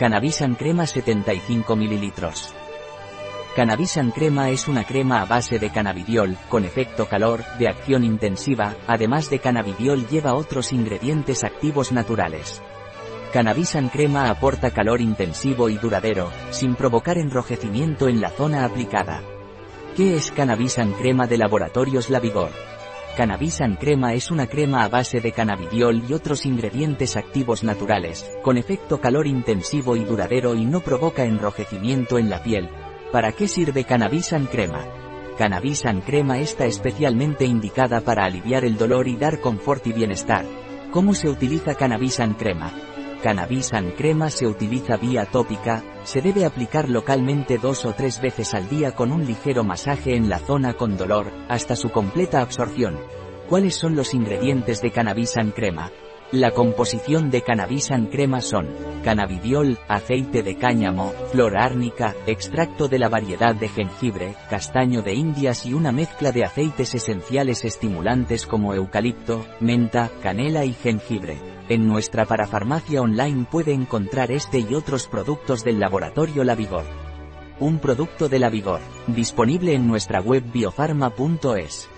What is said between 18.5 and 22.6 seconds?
aplicada. ¿Qué es Cannabisan Crema de Laboratorios La Vigor?